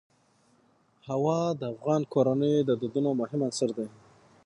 [1.09, 3.87] هوا د افغان کورنیو د دودونو مهم عنصر دی.